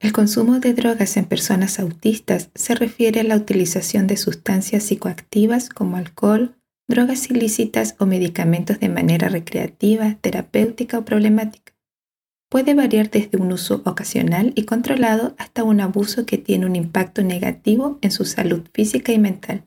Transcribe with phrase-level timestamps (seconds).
[0.00, 5.68] El consumo de drogas en personas autistas se refiere a la utilización de sustancias psicoactivas
[5.68, 11.74] como alcohol, drogas ilícitas o medicamentos de manera recreativa, terapéutica o problemática.
[12.48, 17.22] Puede variar desde un uso ocasional y controlado hasta un abuso que tiene un impacto
[17.22, 19.64] negativo en su salud física y mental.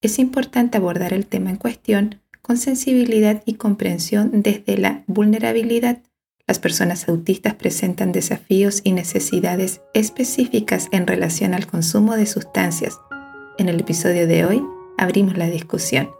[0.00, 6.00] Es importante abordar el tema en cuestión con sensibilidad y comprensión desde la vulnerabilidad
[6.48, 12.98] las personas autistas presentan desafíos y necesidades específicas en relación al consumo de sustancias.
[13.58, 14.64] En el episodio de hoy
[14.96, 16.10] abrimos la discusión.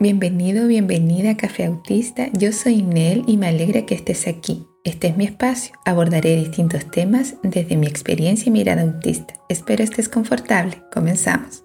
[0.00, 2.28] Bienvenido, bienvenida a Café Autista.
[2.32, 4.66] Yo soy Nel y me alegra que estés aquí.
[4.86, 5.74] Este es mi espacio.
[5.84, 9.34] Abordaré distintos temas desde mi experiencia y mirada autista.
[9.48, 10.80] Espero estés confortable.
[10.92, 11.64] Comenzamos.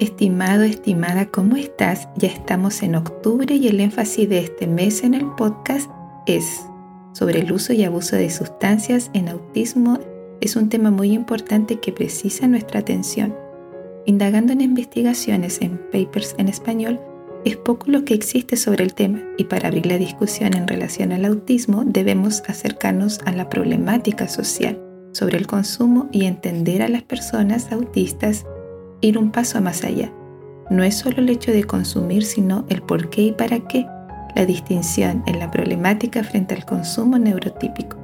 [0.00, 2.08] Estimado, estimada, ¿cómo estás?
[2.16, 5.88] Ya estamos en octubre y el énfasis de este mes en el podcast
[6.26, 6.66] es
[7.12, 10.00] sobre el uso y abuso de sustancias en autismo.
[10.40, 13.32] Es un tema muy importante que precisa nuestra atención.
[14.06, 17.00] Indagando en investigaciones en papers en español,
[17.44, 21.12] es poco lo que existe sobre el tema y para abrir la discusión en relación
[21.12, 24.80] al autismo debemos acercarnos a la problemática social
[25.12, 28.44] sobre el consumo y entender a las personas autistas
[29.00, 30.12] ir un paso más allá.
[30.70, 33.86] No es solo el hecho de consumir, sino el por qué y para qué,
[34.34, 37.96] la distinción en la problemática frente al consumo neurotípico.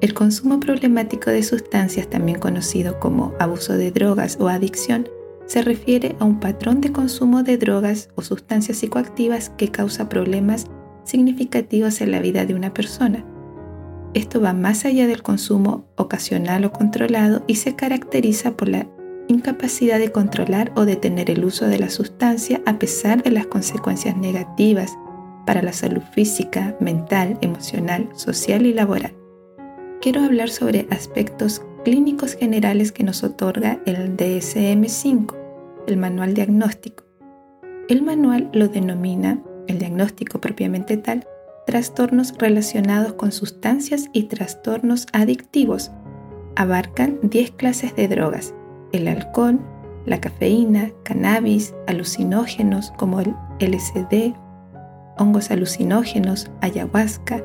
[0.00, 5.08] El consumo problemático de sustancias, también conocido como abuso de drogas o adicción,
[5.50, 10.66] se refiere a un patrón de consumo de drogas o sustancias psicoactivas que causa problemas
[11.02, 13.24] significativos en la vida de una persona.
[14.14, 18.86] Esto va más allá del consumo ocasional o controlado y se caracteriza por la
[19.26, 24.16] incapacidad de controlar o detener el uso de la sustancia a pesar de las consecuencias
[24.16, 24.96] negativas
[25.46, 29.16] para la salud física, mental, emocional, social y laboral.
[30.00, 35.39] Quiero hablar sobre aspectos clínicos generales que nos otorga el DSM-5,
[35.86, 37.04] el manual diagnóstico.
[37.88, 41.26] El manual lo denomina, el diagnóstico propiamente tal,
[41.66, 45.90] trastornos relacionados con sustancias y trastornos adictivos.
[46.56, 48.54] Abarcan 10 clases de drogas,
[48.92, 49.60] el alcohol,
[50.06, 54.34] la cafeína, cannabis, alucinógenos como el LSD,
[55.18, 57.44] hongos alucinógenos, ayahuasca,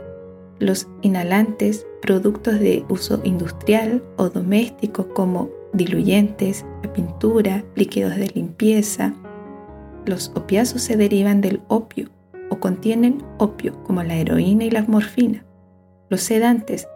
[0.60, 9.14] los inhalantes, productos de uso industrial o doméstico como diluyentes, la pintura, líquidos de limpieza.
[10.06, 12.10] Los opiáceos se derivan del opio
[12.50, 15.44] o contienen opio, como la heroína y la morfina.
[16.10, 16.88] Los sedantes,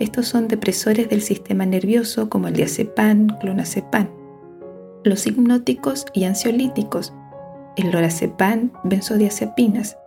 [0.00, 4.08] estos son depresores del sistema nervioso como el diazepam, clonazepam.
[5.04, 7.12] Los hipnóticos y ansiolíticos,
[7.76, 9.98] el lorazepam, benzodiazepinas.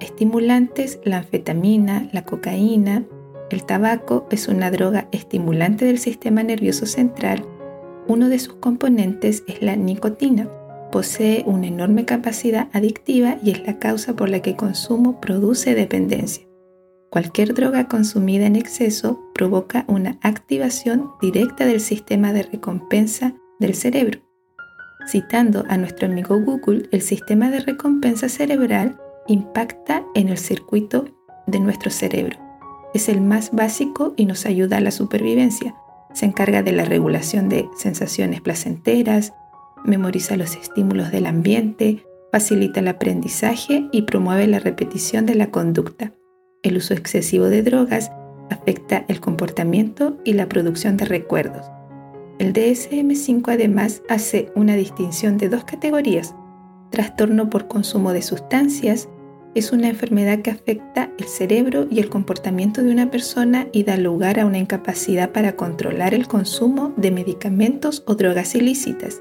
[0.00, 3.04] Estimulantes, la anfetamina, la cocaína.
[3.50, 7.46] El tabaco es una droga estimulante del sistema nervioso central
[8.06, 10.48] uno de sus componentes es la nicotina.
[10.92, 15.74] Posee una enorme capacidad adictiva y es la causa por la que el consumo produce
[15.74, 16.46] dependencia.
[17.10, 24.20] Cualquier droga consumida en exceso provoca una activación directa del sistema de recompensa del cerebro.
[25.06, 31.04] Citando a nuestro amigo Google, el sistema de recompensa cerebral impacta en el circuito
[31.46, 32.38] de nuestro cerebro.
[32.94, 35.74] Es el más básico y nos ayuda a la supervivencia
[36.14, 39.34] se encarga de la regulación de sensaciones placenteras,
[39.84, 46.12] memoriza los estímulos del ambiente, facilita el aprendizaje y promueve la repetición de la conducta.
[46.62, 48.10] El uso excesivo de drogas
[48.50, 51.66] afecta el comportamiento y la producción de recuerdos.
[52.38, 56.34] El DSM5 además hace una distinción de dos categorías,
[56.90, 59.08] trastorno por consumo de sustancias
[59.54, 63.96] es una enfermedad que afecta el cerebro y el comportamiento de una persona y da
[63.96, 69.20] lugar a una incapacidad para controlar el consumo de medicamentos o drogas ilícitas.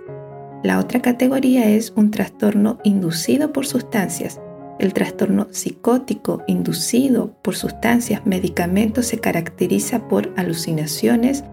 [0.63, 4.39] La otra categoría es un trastorno inducido por sustancias.
[4.80, 11.44] El trastorno psicótico inducido por sustancias, medicamentos se caracteriza por alucinaciones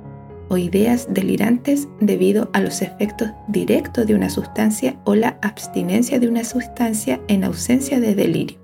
[0.48, 6.28] o ideas delirantes debido a los efectos directos de una sustancia o la abstinencia de
[6.28, 8.59] una sustancia en ausencia de delirio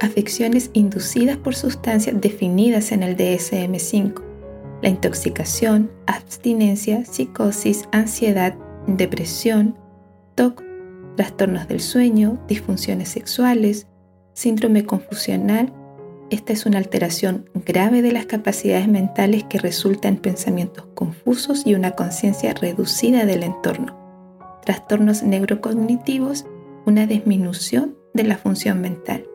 [0.00, 4.22] afecciones inducidas por sustancias definidas en el DSM5,
[4.82, 8.54] la intoxicación, abstinencia, psicosis, ansiedad,
[8.86, 9.76] depresión,
[10.34, 10.62] TOC,
[11.16, 13.86] trastornos del sueño, disfunciones sexuales,
[14.34, 15.72] síndrome confusional,
[16.30, 21.74] esta es una alteración grave de las capacidades mentales que resulta en pensamientos confusos y
[21.74, 23.96] una conciencia reducida del entorno.
[24.64, 26.46] Trastornos neurocognitivos,
[26.86, 29.26] una disminución de la función mental.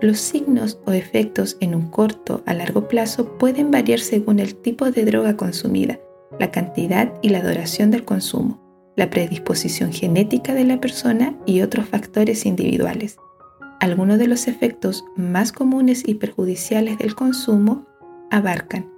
[0.00, 4.90] Los signos o efectos en un corto a largo plazo pueden variar según el tipo
[4.90, 5.98] de droga consumida,
[6.38, 8.60] la cantidad y la duración del consumo,
[8.96, 13.16] la predisposición genética de la persona y otros factores individuales.
[13.80, 17.86] Algunos de los efectos más comunes y perjudiciales del consumo
[18.30, 18.96] abarcan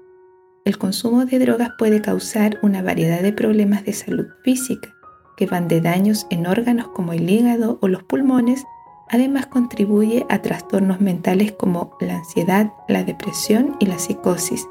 [0.68, 4.94] el consumo de drogas puede causar una variedad de problemas de salud física,
[5.38, 8.64] que van de daños en órganos como el hígado o los pulmones,
[9.10, 14.66] además contribuye a trastornos mentales como la ansiedad, la depresión y la psicosis.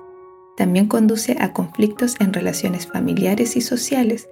[0.56, 4.28] También conduce a conflictos en relaciones familiares y sociales,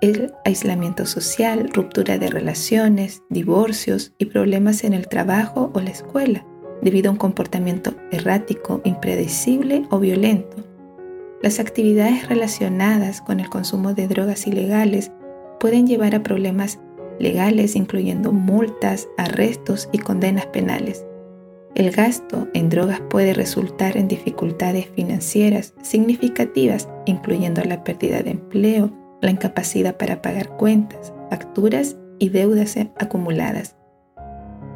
[0.00, 6.44] el aislamiento social, ruptura de relaciones, divorcios y problemas en el trabajo o la escuela,
[6.82, 10.56] debido a un comportamiento errático, impredecible o violento.
[11.42, 15.10] Las actividades relacionadas con el consumo de drogas ilegales
[15.60, 16.78] pueden llevar a problemas
[17.18, 21.04] legales incluyendo multas, arrestos y condenas penales.
[21.74, 28.92] El gasto en drogas puede resultar en dificultades financieras significativas, incluyendo la pérdida de empleo,
[29.20, 33.76] la incapacidad para pagar cuentas, facturas y deudas acumuladas.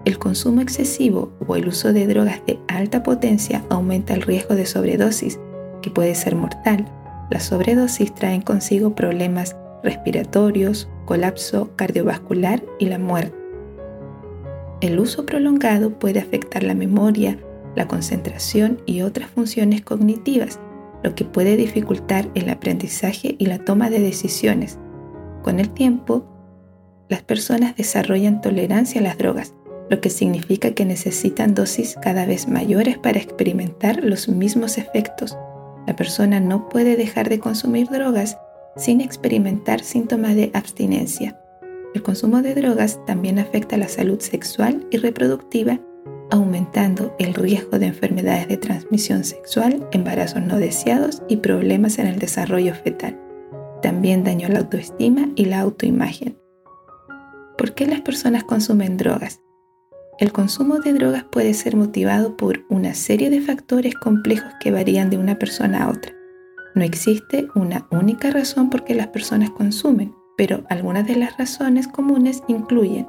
[0.05, 4.67] El consumo excesivo o el uso de drogas de alta potencia aumenta el riesgo de
[4.67, 5.39] sobredosis,
[5.83, 6.87] que puede ser mortal.
[7.31, 9.55] Las sobredosis traen consigo problemas
[9.85, 13.35] respiratorios, colapso cardiovascular y la muerte.
[14.83, 17.39] El uso prolongado puede afectar la memoria,
[17.75, 20.61] la concentración y otras funciones cognitivas,
[21.03, 24.79] lo que puede dificultar el aprendizaje y la toma de decisiones.
[25.43, 26.27] Con el tiempo,
[27.09, 29.55] las personas desarrollan tolerancia a las drogas,
[29.89, 35.39] lo que significa que necesitan dosis cada vez mayores para experimentar los mismos efectos.
[35.87, 38.37] La persona no puede dejar de consumir drogas
[38.79, 41.39] sin experimentar síntomas de abstinencia.
[41.95, 45.81] El consumo de drogas también afecta la salud sexual y reproductiva
[46.31, 52.19] aumentando el riesgo de enfermedades de transmisión sexual, embarazos no deseados y problemas en el
[52.19, 53.19] desarrollo fetal.
[53.83, 56.39] También dañó la autoestima y la autoimagen.
[57.57, 59.41] ¿Por qué las personas consumen drogas?
[60.19, 65.11] El consumo de drogas puede ser motivado por una serie de factores complejos que varían
[65.11, 66.18] de una persona a otra.
[66.79, 71.89] No existe una única razón por qué las personas consumen, pero algunas de las razones
[71.89, 73.09] comunes incluyen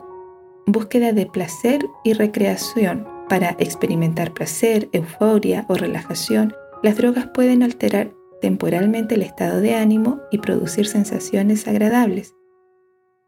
[0.65, 3.07] búsqueda de placer y recreación.
[3.29, 8.11] Para experimentar placer, euforia o relajación, las drogas pueden alterar
[8.41, 12.33] temporalmente el estado de ánimo y producir sensaciones agradables.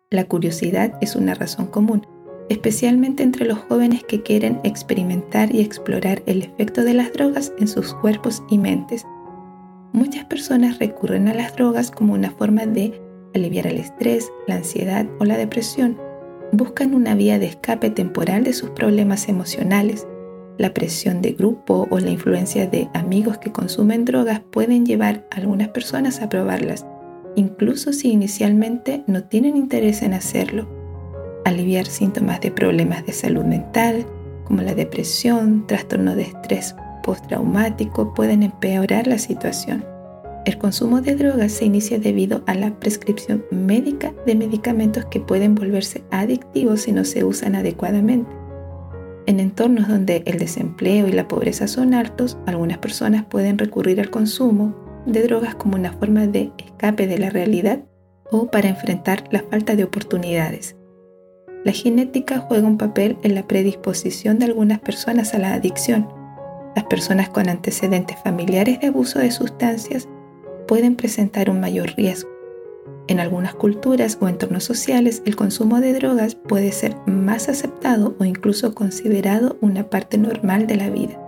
[0.10, 2.08] La curiosidad es una razón común,
[2.50, 7.68] especialmente entre los jóvenes que quieren experimentar y explorar el efecto de las drogas en
[7.68, 9.06] sus cuerpos y mentes.
[9.94, 13.02] Muchas personas recurren a las drogas como una forma de
[13.36, 15.98] aliviar el estrés, la ansiedad o la depresión
[16.54, 20.08] buscan una vía de escape temporal de sus problemas emocionales.
[20.58, 25.38] La presión de grupo o la influencia de amigos que consumen drogas pueden llevar a
[25.38, 26.86] algunas personas a probarlas,
[27.36, 30.70] incluso si inicialmente no tienen interés en hacerlo.
[31.44, 34.06] Aliviar síntomas de problemas de salud mental,
[34.46, 39.86] como la depresión, trastorno de estrés postraumático, pueden empeorar la situación.
[40.46, 45.54] El consumo de drogas se inicia debido a la prescripción médica de medicamentos que pueden
[45.54, 48.32] volverse adictivos si no se usan adecuadamente.
[49.28, 54.10] En entornos donde el desempleo y la pobreza son altos, algunas personas pueden recurrir al
[54.10, 57.84] consumo de drogas como una forma de escape de la realidad
[58.32, 60.76] o para enfrentar la falta de oportunidades.
[61.64, 66.08] La genética juega un papel en la predisposición de algunas personas a la adicción.
[66.76, 70.08] Las personas con antecedentes familiares de abuso de sustancias
[70.68, 72.30] pueden presentar un mayor riesgo.
[73.08, 78.24] En algunas culturas o entornos sociales, el consumo de drogas puede ser más aceptado o
[78.24, 81.20] incluso considerado una parte normal de la vida.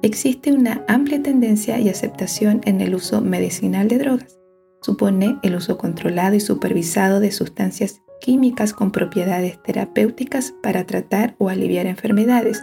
[0.00, 4.38] Existe una amplia tendencia y aceptación en el uso medicinal de drogas.
[4.80, 11.48] Supone el uso controlado y supervisado de sustancias químicas con propiedades terapéuticas para tratar o
[11.48, 12.62] aliviar enfermedades,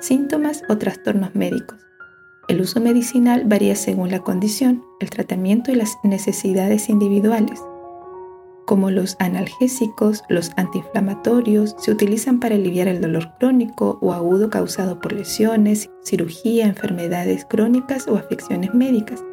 [0.00, 1.86] síntomas o trastornos médicos.
[2.48, 7.60] El uso medicinal varía según la condición, el tratamiento y las necesidades individuales.
[8.66, 15.00] Como los analgésicos, los antiinflamatorios se utilizan para aliviar el dolor crónico o agudo causado
[15.00, 19.24] por lesiones, cirugía, enfermedades crónicas o afecciones médicas.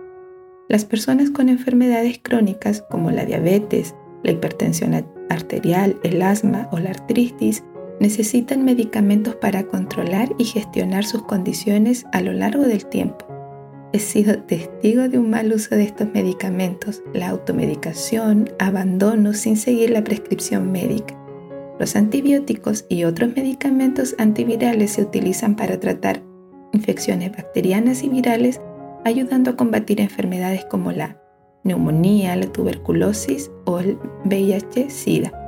[0.70, 6.92] Las personas con enfermedades crónicas como la diabetes, la hipertensión arterial, el asma o la
[6.92, 7.64] artritis
[8.04, 13.26] necesitan medicamentos para controlar y gestionar sus condiciones a lo largo del tiempo.
[13.94, 19.90] He sido testigo de un mal uso de estos medicamentos, la automedicación, abandono sin seguir
[19.92, 21.18] la prescripción médica.
[21.80, 26.22] Los antibióticos y otros medicamentos antivirales se utilizan para tratar
[26.74, 28.60] infecciones bacterianas y virales,
[29.06, 31.22] ayudando a combatir enfermedades como la
[31.64, 35.43] neumonía, la tuberculosis o el VIH-Sida.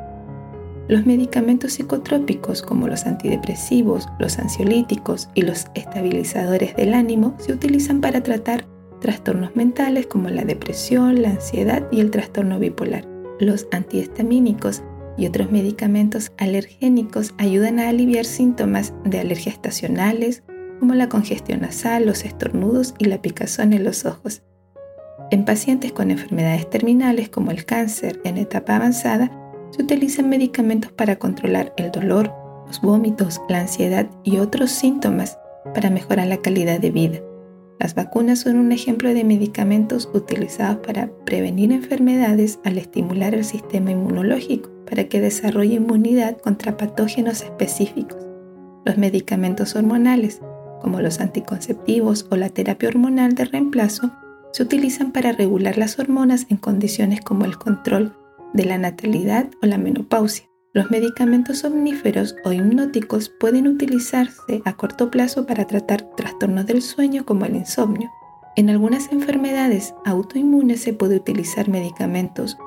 [0.88, 8.02] Los medicamentos psicotrópicos como los antidepresivos, los ansiolíticos y los estabilizadores del ánimo se utilizan
[8.02, 8.68] para tratar
[9.02, 13.08] trastornos mentales como la depresión, la ansiedad y el trastorno bipolar.
[13.40, 14.84] Los antihistamínicos
[15.18, 20.44] y otros medicamentos alergénicos ayudan a aliviar síntomas de alergia estacionales
[20.80, 24.44] como la congestión nasal, los estornudos y la picazón en los ojos.
[25.32, 29.32] En pacientes con enfermedades terminales como el cáncer en etapa avanzada,
[29.76, 32.32] se utilizan medicamentos para controlar el dolor,
[32.66, 35.38] los vómitos, la ansiedad y otros síntomas
[35.74, 37.20] para mejorar la calidad de vida.
[37.78, 43.92] Las vacunas son un ejemplo de medicamentos utilizados para prevenir enfermedades al estimular el sistema
[43.92, 48.26] inmunológico para que desarrolle inmunidad contra patógenos específicos.
[48.86, 50.40] Los medicamentos hormonales,
[50.80, 54.12] como los anticonceptivos o la terapia hormonal de reemplazo,
[54.54, 58.14] se utilizan para regular las hormonas en condiciones como el control
[58.54, 60.50] de la natalidad o la menopausia.
[60.74, 67.26] Los medicamentos omníferos o hipnóticos pueden utilizarse a corto plazo para tratar trastornos del sueño
[67.26, 68.12] como el insomnio.
[68.58, 72.58] En algunas enfermedades autoinmunes se puede utilizar medicamentos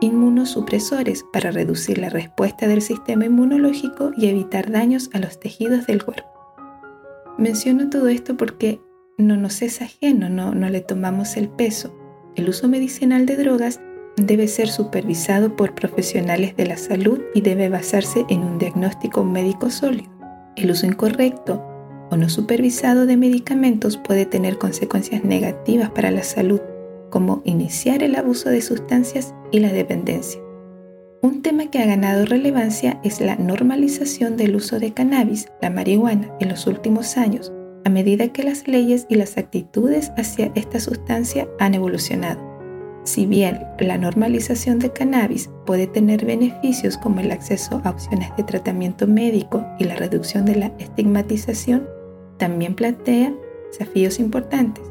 [0.00, 6.04] inmunosupresores para reducir la respuesta del sistema inmunológico y evitar daños a los tejidos del
[6.04, 6.28] cuerpo.
[7.38, 8.80] Menciono todo esto porque
[9.16, 11.94] no nos es ajeno, no, no le tomamos el peso.
[12.36, 13.80] El uso medicinal de drogas
[14.16, 19.70] debe ser supervisado por profesionales de la salud y debe basarse en un diagnóstico médico
[19.70, 20.10] sólido.
[20.56, 21.62] El uso incorrecto
[22.10, 26.60] o no supervisado de medicamentos puede tener consecuencias negativas para la salud,
[27.10, 30.40] como iniciar el abuso de sustancias y la dependencia.
[31.22, 36.30] Un tema que ha ganado relevancia es la normalización del uso de cannabis, la marihuana,
[36.38, 37.52] en los últimos años,
[37.84, 42.53] a medida que las leyes y las actitudes hacia esta sustancia han evolucionado.
[43.04, 48.44] Si bien la normalización de cannabis puede tener beneficios como el acceso a opciones de
[48.44, 51.86] tratamiento médico y la reducción de la estigmatización,
[52.38, 53.34] también plantea
[53.68, 54.84] desafíos importantes.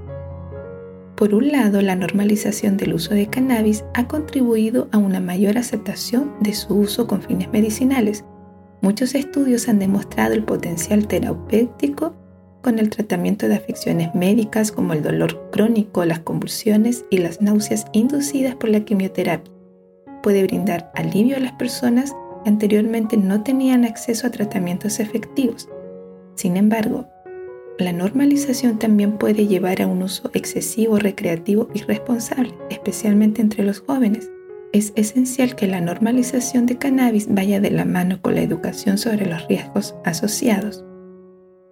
[1.15, 6.33] Por un lado, la normalización del uso de cannabis ha contribuido a una mayor aceptación
[6.39, 8.25] de su uso con fines medicinales.
[8.81, 12.15] Muchos estudios han demostrado el potencial terapéutico
[12.63, 17.85] con el tratamiento de afecciones médicas como el dolor crónico, las convulsiones y las náuseas
[17.91, 19.53] inducidas por la quimioterapia.
[20.23, 25.69] Puede brindar alivio a las personas que anteriormente no tenían acceso a tratamientos efectivos.
[26.35, 27.05] Sin embargo,
[27.77, 33.81] la normalización también puede llevar a un uso excesivo, recreativo y responsable, especialmente entre los
[33.81, 34.31] jóvenes.
[34.71, 39.25] Es esencial que la normalización de cannabis vaya de la mano con la educación sobre
[39.25, 40.83] los riesgos asociados.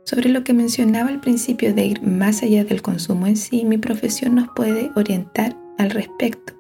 [0.04, 3.78] Sobre lo que mencionaba al principio de ir más allá del consumo en sí, mi
[3.78, 6.54] profesión nos puede orientar al respecto.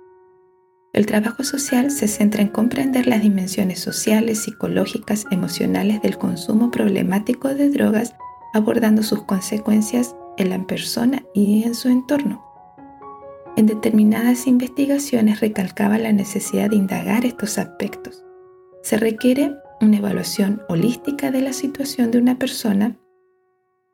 [0.93, 7.47] El trabajo social se centra en comprender las dimensiones sociales, psicológicas, emocionales del consumo problemático
[7.47, 8.13] de drogas,
[8.53, 12.43] abordando sus consecuencias en la persona y en su entorno.
[13.55, 18.23] En determinadas investigaciones recalcaba la necesidad de indagar estos aspectos.
[18.81, 22.97] Se requiere una evaluación holística de la situación de una persona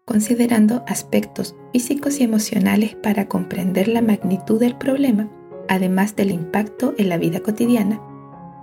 [0.08, 5.30] considerando aspectos físicos y emocionales para comprender la magnitud del problema,
[5.68, 8.02] además del impacto en la vida cotidiana.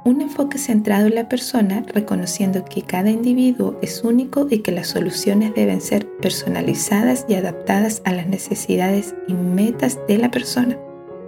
[0.06, 4.88] Un enfoque centrado en la persona, reconociendo que cada individuo es único y que las
[4.88, 10.78] soluciones deben ser personalizadas y adaptadas a las necesidades y metas de la persona.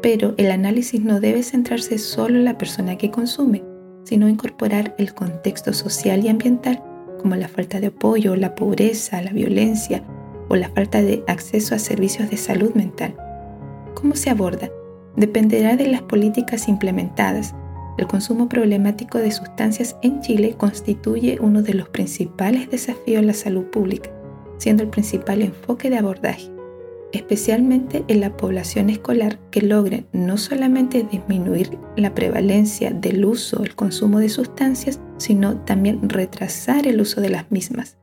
[0.00, 3.64] Pero el análisis no debe centrarse solo en la persona que consume,
[4.04, 6.82] sino incorporar el contexto social y ambiental
[7.20, 10.02] como la falta de apoyo, la pobreza, la violencia
[10.48, 13.16] o la falta de acceso a servicios de salud mental.
[13.94, 14.70] ¿Cómo se aborda?
[15.16, 17.54] Dependerá de las políticas implementadas.
[17.98, 23.34] El consumo problemático de sustancias en Chile constituye uno de los principales desafíos en la
[23.34, 24.10] salud pública,
[24.58, 26.55] siendo el principal enfoque de abordaje
[27.12, 33.74] especialmente en la población escolar, que logren no solamente disminuir la prevalencia del uso, el
[33.74, 37.96] consumo de sustancias, sino también retrasar el uso de las mismas.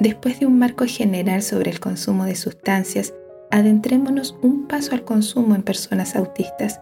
[0.00, 3.14] Después de un marco general sobre el consumo de sustancias,
[3.50, 6.80] adentrémonos un paso al consumo en personas autistas.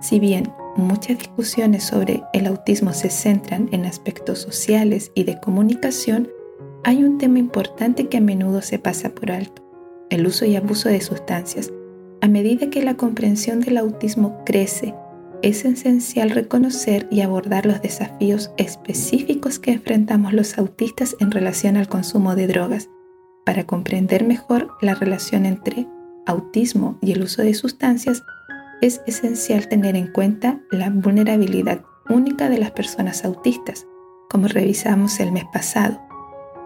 [0.00, 6.28] Si bien muchas discusiones sobre el autismo se centran en aspectos sociales y de comunicación,
[6.84, 9.62] hay un tema importante que a menudo se pasa por alto,
[10.10, 11.72] el uso y abuso de sustancias.
[12.20, 14.94] A medida que la comprensión del autismo crece,
[15.42, 21.88] es esencial reconocer y abordar los desafíos específicos que enfrentamos los autistas en relación al
[21.88, 22.88] consumo de drogas,
[23.44, 25.86] para comprender mejor la relación entre
[26.26, 28.22] autismo y el uso de sustancias
[28.82, 33.86] es esencial tener en cuenta la vulnerabilidad única de las personas autistas,
[34.28, 36.00] como revisamos el mes pasado,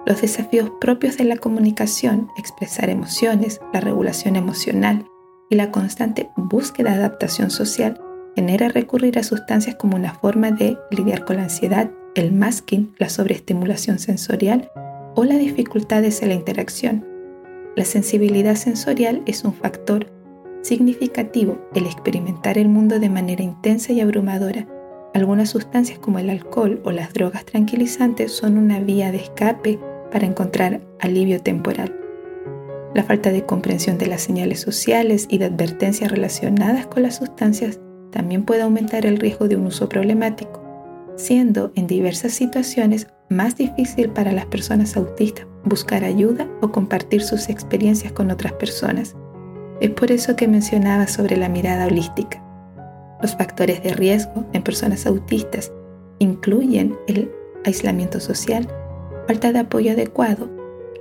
[0.07, 5.07] los desafíos propios de la comunicación, expresar emociones, la regulación emocional
[5.49, 8.01] y la constante búsqueda de adaptación social
[8.35, 13.09] genera recurrir a sustancias como una forma de lidiar con la ansiedad, el masking, la
[13.09, 14.71] sobreestimulación sensorial
[15.15, 17.07] o las dificultades en la interacción.
[17.77, 20.07] La sensibilidad sensorial es un factor
[20.63, 24.67] significativo el experimentar el mundo de manera intensa y abrumadora.
[25.15, 29.79] Algunas sustancias como el alcohol o las drogas tranquilizantes son una vía de escape
[30.11, 31.97] para encontrar alivio temporal.
[32.95, 37.79] La falta de comprensión de las señales sociales y de advertencias relacionadas con las sustancias
[38.11, 40.63] también puede aumentar el riesgo de un uso problemático,
[41.17, 47.49] siendo en diversas situaciones más difícil para las personas autistas buscar ayuda o compartir sus
[47.49, 49.15] experiencias con otras personas.
[49.81, 52.43] Es por eso que mencionaba sobre la mirada holística.
[53.23, 55.73] Los factores de riesgo en personas autistas
[56.19, 57.31] incluyen el
[57.65, 58.69] aislamiento social,
[59.31, 60.51] falta de apoyo adecuado,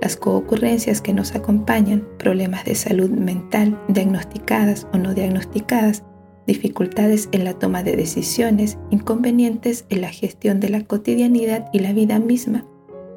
[0.00, 6.04] las coocurrencias que nos acompañan, problemas de salud mental diagnosticadas o no diagnosticadas,
[6.46, 11.92] dificultades en la toma de decisiones, inconvenientes en la gestión de la cotidianidad y la
[11.92, 12.68] vida misma,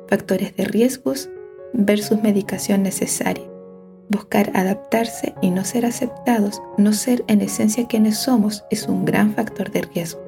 [0.08, 1.30] factores de riesgos
[1.74, 3.44] versus medicación necesaria
[4.10, 9.34] buscar adaptarse y no ser aceptados, no ser en esencia quienes somos, es un gran
[9.34, 10.22] factor de riesgo.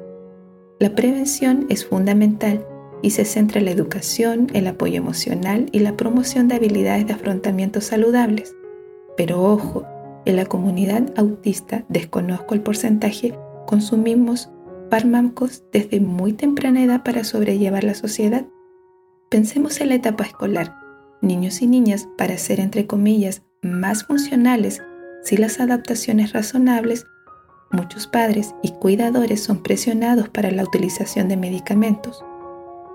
[0.80, 2.65] La prevención es fundamental
[3.06, 7.14] y se centra en la educación, el apoyo emocional y la promoción de habilidades de
[7.14, 8.56] afrontamiento saludables.
[9.16, 9.86] Pero ojo,
[10.26, 14.50] en la comunidad autista, desconozco el porcentaje, consumimos
[14.90, 18.48] fármacos desde muy temprana edad para sobrellevar la sociedad.
[19.30, 20.76] Pensemos en la etapa escolar.
[21.22, 24.82] Niños y niñas, para ser entre comillas más funcionales
[25.22, 27.06] si las adaptaciones razonables,
[27.72, 32.26] muchos padres y cuidadores son presionados para la utilización de medicamentos.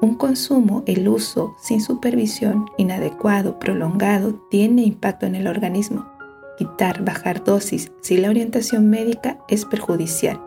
[0.02, 6.06] Un consumo, el uso sin supervisión, inadecuado, prolongado, tiene impacto en el organismo.
[6.56, 10.40] Quitar, bajar dosis sin la orientación médica es perjudicial.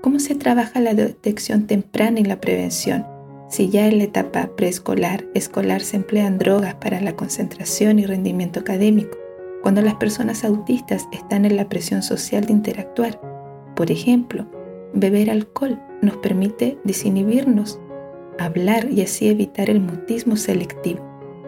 [0.00, 3.06] ¿Cómo se trabaja la detección temprana y la prevención?
[3.50, 8.60] Si ya en la etapa preescolar, escolar se emplean drogas para la concentración y rendimiento
[8.60, 9.18] académico,
[9.62, 13.20] cuando las personas autistas están en la presión social de interactuar.
[13.76, 14.46] Por ejemplo,
[14.94, 17.78] beber alcohol nos permite desinhibirnos,
[18.38, 21.00] hablar y así evitar el mutismo selectivo.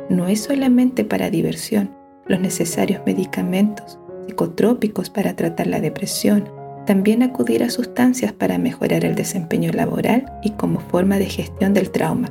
[0.09, 1.94] No es solamente para diversión,
[2.27, 6.49] los necesarios medicamentos psicotrópicos para tratar la depresión,
[6.87, 11.90] también acudir a sustancias para mejorar el desempeño laboral y como forma de gestión del
[11.90, 12.31] trauma.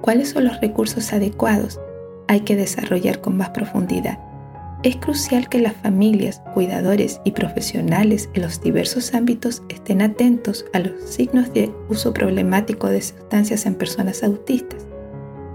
[0.00, 1.80] ¿Cuáles son los recursos adecuados?
[2.28, 4.18] Hay que desarrollar con más profundidad
[4.82, 10.78] es crucial que las familias, cuidadores y profesionales en los diversos ámbitos estén atentos a
[10.78, 14.86] los signos de uso problemático de sustancias en personas autistas.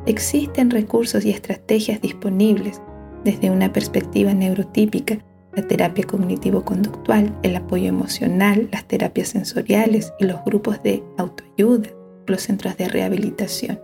[0.05, 2.81] Existen recursos y estrategias disponibles
[3.23, 5.17] desde una perspectiva neurotípica,
[5.55, 11.89] la terapia cognitivo-conductual, el apoyo emocional, las terapias sensoriales y los grupos de autoayuda,
[12.27, 13.79] los centros de rehabilitación.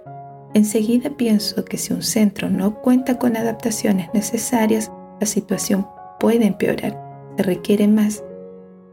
[0.54, 5.88] Enseguida pienso que si un centro no cuenta con adaptaciones necesarias, la situación
[6.19, 6.99] puede empeorar,
[7.38, 8.23] se requiere más.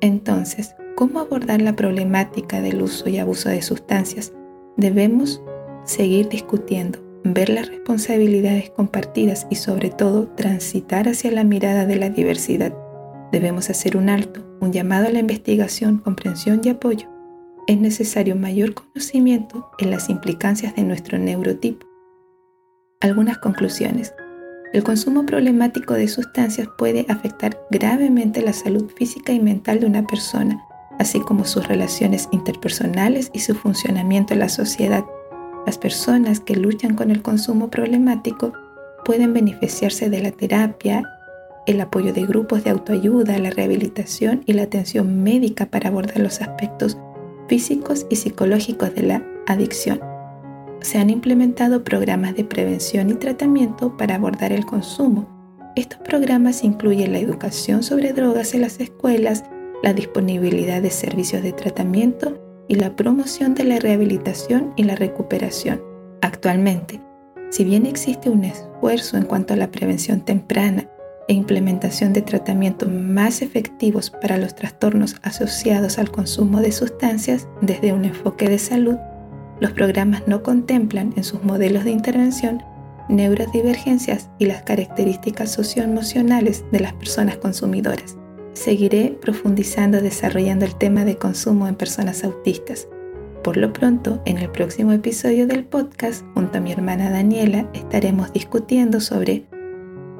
[0.00, 4.32] Entonces, ¿cómo abordar la problemática del uso y abuso de sustancias?
[4.76, 5.42] Debemos
[5.84, 12.10] seguir discutiendo, ver las responsabilidades compartidas y sobre todo transitar hacia la mirada de la
[12.10, 12.74] diversidad.
[13.32, 17.08] Debemos hacer un alto, un llamado a la investigación, comprensión y apoyo.
[17.66, 21.86] Es necesario mayor conocimiento en las implicancias de nuestro neurotipo.
[23.00, 24.12] Algunas conclusiones.
[24.72, 30.07] El consumo problemático de sustancias puede afectar gravemente la salud física y mental de una
[30.07, 30.62] persona,
[30.98, 35.04] así como sus relaciones interpersonales y su funcionamiento en la sociedad.
[35.64, 38.52] Las personas que luchan con el consumo problemático
[39.07, 41.02] pueden beneficiarse de la terapia,
[41.66, 46.42] el apoyo de grupos de autoayuda, la rehabilitación y la atención médica para abordar los
[46.42, 46.98] aspectos
[47.48, 50.07] físicos y psicológicos de la adicción
[50.80, 55.26] se han implementado programas de prevención y tratamiento para abordar el consumo.
[55.76, 59.44] Estos programas incluyen la educación sobre drogas en las escuelas,
[59.82, 65.82] la disponibilidad de servicios de tratamiento y la promoción de la rehabilitación y la recuperación.
[66.20, 67.00] Actualmente,
[67.50, 70.88] si bien existe un esfuerzo en cuanto a la prevención temprana
[71.28, 77.92] e implementación de tratamientos más efectivos para los trastornos asociados al consumo de sustancias desde
[77.92, 78.96] un enfoque de salud,
[79.60, 82.62] los programas no contemplan en sus modelos de intervención
[83.08, 88.16] neurodivergencias y las características socioemocionales de las personas consumidoras.
[88.52, 92.88] Seguiré profundizando desarrollando el tema de consumo en personas autistas.
[93.42, 98.32] Por lo pronto, en el próximo episodio del podcast, junto a mi hermana Daniela, estaremos
[98.32, 99.46] discutiendo sobre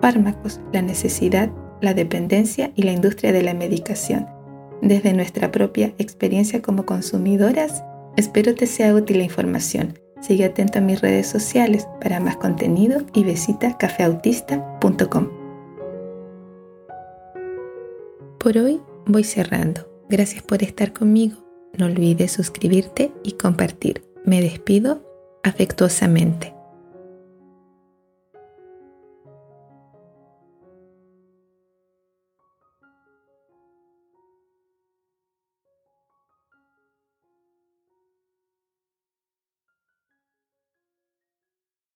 [0.01, 4.27] fármacos, la necesidad, la dependencia y la industria de la medicación.
[4.81, 7.83] Desde nuestra propia experiencia como consumidoras,
[8.19, 9.99] espero te sea útil la información.
[10.21, 15.29] Sigue atento a mis redes sociales para más contenido y visita cafeautista.com.
[18.39, 19.89] Por hoy voy cerrando.
[20.09, 21.37] Gracias por estar conmigo.
[21.79, 24.03] No olvides suscribirte y compartir.
[24.25, 25.03] Me despido
[25.45, 26.58] afectuosamente.